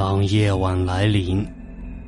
[0.00, 1.46] 当夜晚来临，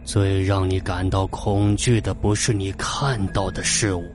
[0.03, 4.11] 最让你感到恐惧的不是你看到的事物，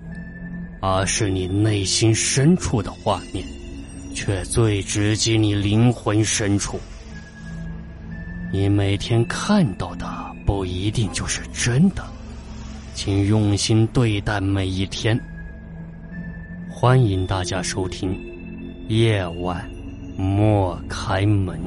[0.82, 3.46] 而是你内心深处的画面，
[4.16, 6.80] 却最直击你灵魂深处。
[8.52, 10.08] 你每天看到的
[10.44, 12.04] 不一定就是真的，
[12.96, 15.16] 请用心对待每一天。
[16.68, 18.10] 欢迎大家收听
[18.88, 19.70] 《夜晚
[20.18, 21.60] 莫开门》。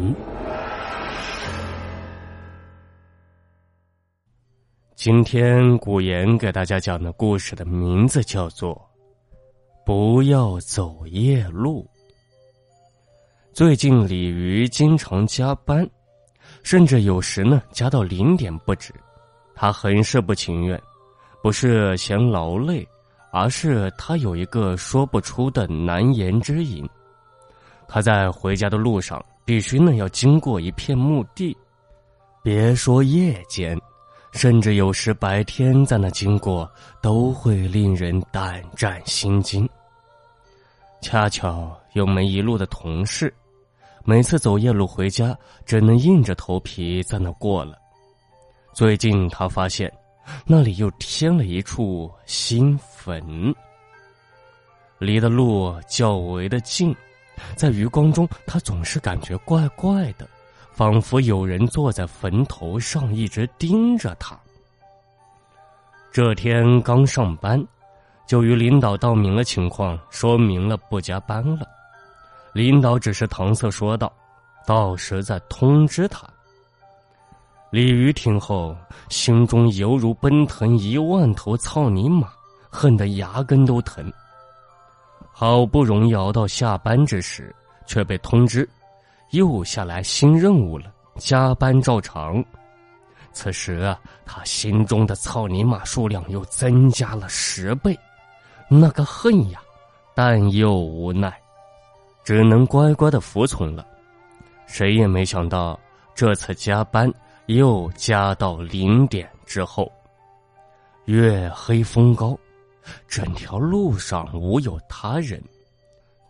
[5.02, 8.74] 今天古言给大家讲的故事的名字叫做
[9.82, 11.82] 《不要走夜路》。
[13.54, 15.88] 最近鲤鱼经常加班。
[16.62, 18.92] 甚至有时呢，加到零点不止，
[19.54, 20.78] 他很是不情愿，
[21.42, 22.86] 不是嫌劳累，
[23.32, 26.86] 而是他有一个说不出的难言之隐。
[27.88, 31.56] 他在回家的路上，必须呢要经过一片墓地，
[32.42, 33.80] 别说夜间，
[34.32, 36.70] 甚至有时白天在那经过，
[37.02, 39.68] 都会令人胆战心惊。
[41.02, 43.32] 恰巧有没一路的同事。
[44.02, 45.36] 每次走夜路回家，
[45.66, 47.78] 只能硬着头皮在那过了。
[48.72, 49.92] 最近他发现，
[50.46, 53.54] 那里又添了一处新坟，
[54.98, 56.96] 离的路较为的近，
[57.56, 60.26] 在余光中，他总是感觉怪怪的，
[60.72, 64.38] 仿佛有人坐在坟头上一直盯着他。
[66.12, 67.62] 这天刚上班，
[68.26, 71.66] 就与领导道明了情况，说明了不加班了。
[72.52, 74.12] 领导只是搪塞说道
[74.66, 76.26] ：“到时再通知他。”
[77.70, 78.76] 李鱼听后，
[79.08, 82.28] 心中犹如奔腾一万头草泥马，
[82.68, 84.12] 恨得牙根都疼。
[85.32, 87.54] 好不容易熬到下班之时，
[87.86, 88.68] 却被通知
[89.30, 92.44] 又下来新任务了，加班照常。
[93.32, 97.96] 此时啊，他心中的草泥马数量又增加了十倍，
[98.68, 99.60] 那个恨呀，
[100.14, 101.32] 但又无奈。
[102.24, 103.86] 只能乖乖的服从了，
[104.66, 105.78] 谁也没想到
[106.14, 107.12] 这次加班
[107.46, 109.90] 又加到零点之后。
[111.06, 112.38] 月黑风高，
[113.08, 115.42] 整条路上无有他人，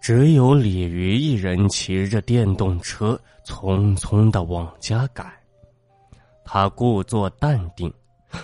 [0.01, 5.31] 只有鲤鱼一人骑着电动车匆匆的往家赶。
[6.45, 7.93] 他故作淡定，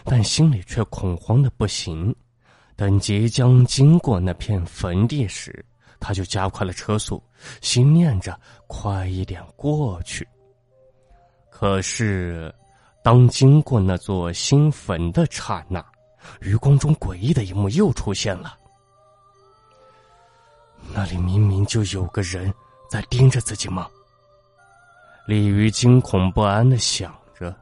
[0.04, 2.14] 但心里却恐慌的不行。
[2.76, 5.64] 等即将经过那片坟地时，
[5.98, 7.22] 他就加快了车速，
[7.62, 10.28] 心念着快一点过去。
[11.48, 12.54] 可是，
[13.02, 15.82] 当经过那座新坟的刹那，
[16.42, 18.58] 余光中诡异的一幕又出现了。
[20.94, 22.52] 那里明明就有个人
[22.88, 23.86] 在盯着自己吗？
[25.26, 27.54] 鲤鱼惊恐不安的想着，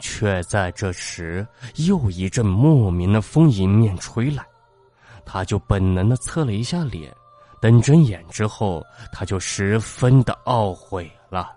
[0.00, 1.46] 却在这时
[1.76, 4.44] 又一阵莫名的风迎面吹来，
[5.24, 7.14] 他就本能的侧了一下脸。
[7.60, 11.52] 等睁眼之后，他就十分的懊悔了，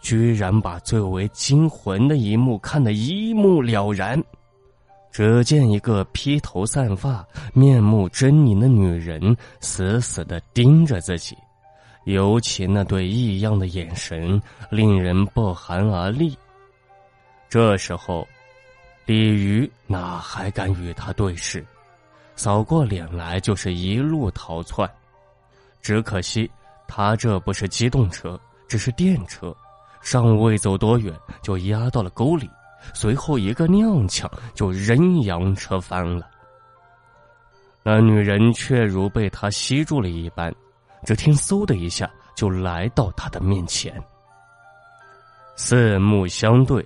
[0.00, 4.22] 居然把最为惊魂的一幕看得一目了然。
[5.14, 11.38] 只见一个披头散发、面目狰狞的女人死死的盯着自己，
[12.02, 16.36] 尤其那对异样的眼神令人不寒而栗。
[17.48, 18.26] 这时候，
[19.06, 21.64] 鲤鱼哪还敢与他对视，
[22.34, 24.90] 扫过脸来就是一路逃窜。
[25.80, 26.50] 只可惜，
[26.88, 28.36] 他这不是机动车，
[28.66, 29.56] 只是电车，
[30.00, 32.50] 尚未走多远就压到了沟里，
[32.92, 36.28] 随后一个踉跄就人仰车翻了。
[37.82, 40.54] 那女人却如被他吸住了一般，
[41.04, 44.02] 只听嗖的一下就来到他的面前。
[45.56, 46.84] 四目相对，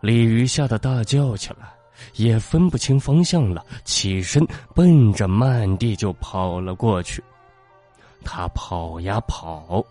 [0.00, 1.72] 鲤鱼吓得大叫起来，
[2.14, 7.22] 也分不清方向了，起身奔着漫地就跑了过去。
[8.24, 9.84] 他跑呀跑，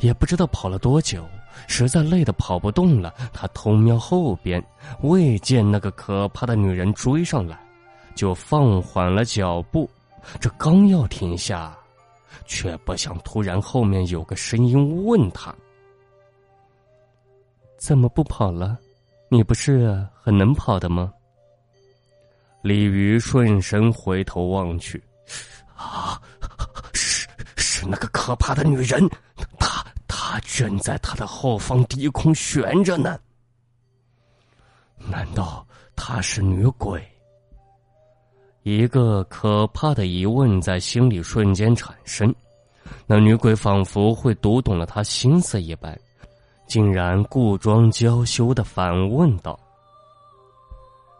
[0.00, 1.24] 也不知道跑了多久，
[1.66, 3.14] 实在累得跑不动了。
[3.32, 4.62] 他偷瞄后边，
[5.02, 7.58] 未见那个可怕的女人追上来，
[8.14, 9.88] 就放缓了脚步。
[10.40, 11.76] 这刚要停下，
[12.46, 15.54] 却不想突然后面有个声音问他
[17.78, 18.76] ：“怎么不跑了？
[19.28, 21.12] 你不是很能跑的吗？”
[22.62, 25.00] 鲤鱼顺身回头望去，
[25.76, 26.20] 啊！
[26.92, 29.08] 是是那个可怕的女人，
[30.46, 33.18] 正在他的后方低空悬着呢。
[34.96, 37.04] 难道她是女鬼？
[38.62, 42.34] 一个可怕的疑问在心里瞬间产生。
[43.06, 45.98] 那女鬼仿佛会读懂了他心思一般，
[46.66, 49.58] 竟然故装娇羞的反问道：“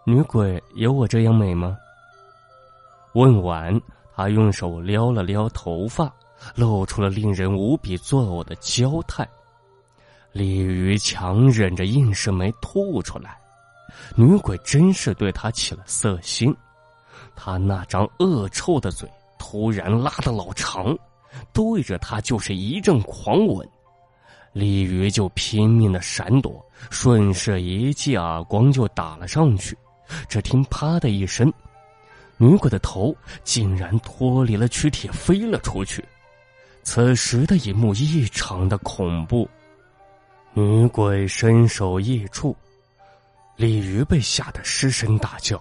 [0.06, 1.76] 女鬼有我这样美吗？”
[3.14, 3.80] 问完，
[4.14, 6.12] 他用手撩了撩头发，
[6.54, 9.26] 露出了令人无比作呕的娇态。
[10.32, 13.38] 鲤鱼强忍着硬是没吐出来，
[14.14, 16.54] 女鬼真是对他起了色心。
[17.34, 20.96] 他那张恶臭的嘴突然拉得老长，
[21.52, 23.66] 对着他就是一阵狂吻。
[24.52, 29.76] 鲤鱼就拼命的闪躲，顺势一记耳光就打了上去。
[30.28, 31.52] 只听“啪”的一声。
[32.38, 36.04] 女鬼的头竟然脱离了躯体飞了出去，
[36.86, 39.46] 此时的一幕异常的恐怖。
[40.54, 42.56] 女鬼身首异处，
[43.56, 45.60] 鲤鱼被吓得失声大叫。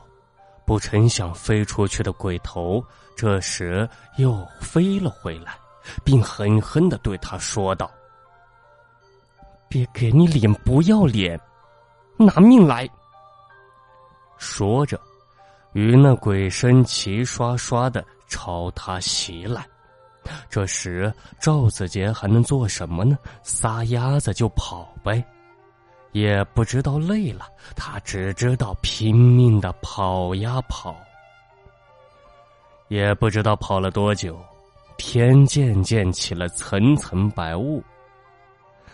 [0.65, 2.81] 不成想，飞出去的鬼头
[3.17, 5.57] 这时又飞了回来，
[6.03, 7.89] 并狠狠的对他说道
[9.67, 11.39] ：“别给你脸不要脸，
[12.17, 12.87] 拿命来！”
[14.37, 15.01] 说着。
[15.73, 19.67] 与那鬼身齐刷刷的朝他袭来，
[20.49, 23.17] 这时赵子杰还能做什么呢？
[23.43, 25.23] 撒丫子就跑呗，
[26.11, 30.95] 也不知道累了，他只知道拼命的跑呀跑。
[32.87, 34.39] 也不知道跑了多久，
[34.97, 37.83] 天渐渐起了层层白雾，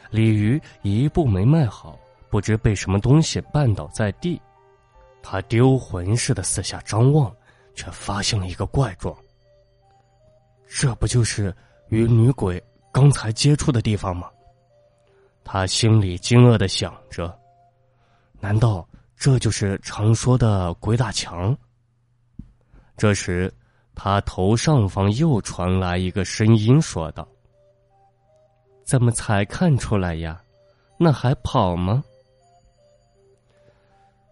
[0.09, 1.99] 鲤鱼一步没迈好，
[2.29, 4.41] 不知被什么东西绊倒在地。
[5.21, 7.31] 他丢魂似的四下张望，
[7.75, 9.15] 却发现了一个怪状。
[10.73, 11.53] 这不就是
[11.89, 12.61] 与女鬼
[12.93, 14.31] 刚才接触的地方吗？
[15.43, 17.37] 他心里惊愕的想着：
[18.39, 18.87] 难道
[19.17, 21.55] 这就是常说的鬼打墙？
[22.95, 23.53] 这时，
[23.93, 27.27] 他头上方又传来一个声音，说道
[28.85, 30.41] ：“怎么才看出来呀？
[30.97, 32.01] 那还跑吗？”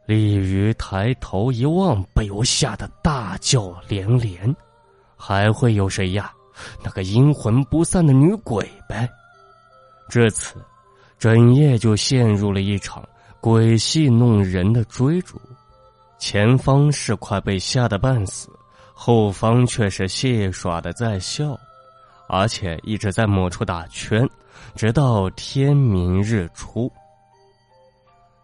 [0.07, 4.55] 鲤鱼抬头一望，被我吓得大叫连连。
[5.19, 6.31] 还会有谁呀？
[6.81, 9.07] 那个阴魂不散的女鬼呗。
[10.07, 10.55] 至此，
[11.19, 13.07] 整夜就陷入了一场
[13.39, 15.39] 鬼戏弄人的追逐。
[16.17, 18.49] 前方是快被吓得半死，
[18.93, 21.57] 后方却是戏耍的在笑，
[22.27, 24.27] 而且一直在某处打圈，
[24.75, 26.91] 直到天明日出。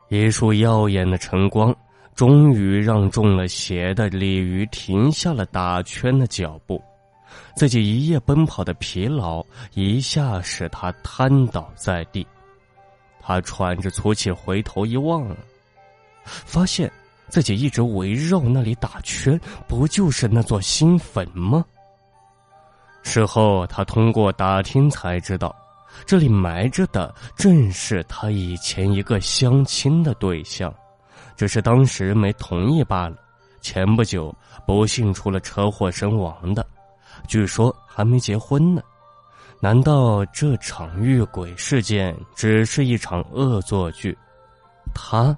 [0.09, 1.75] 一束耀眼的晨光，
[2.15, 6.81] 终于让中了邪的鲤鱼停下了打圈的脚步。
[7.55, 12.25] 自己一夜奔跑的疲劳，一下使他瘫倒在地。
[13.19, 15.35] 他喘着粗气，回头一望，
[16.23, 16.89] 发现
[17.27, 21.65] 自己一直围绕那里打圈，不就是那座新坟吗？
[23.03, 25.53] 事后，他通过打听才知道。
[26.05, 30.73] 这里埋着的正是他以前一个相亲的对象，
[31.35, 33.15] 只是当时没同意罢了。
[33.61, 34.33] 前不久
[34.65, 36.65] 不幸出了车祸身亡的，
[37.27, 38.81] 据说还没结婚呢。
[39.59, 44.15] 难道这场遇鬼事件只是一场恶作剧？
[44.93, 45.35] 他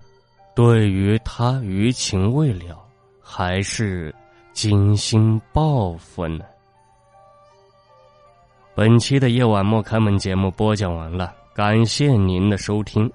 [0.53, 2.77] 对于他余情未了，
[3.21, 4.13] 还是
[4.51, 6.43] 精心报复呢？
[8.75, 13.09] 本期的夜晚莫开门节目播讲完了，感谢您的收听。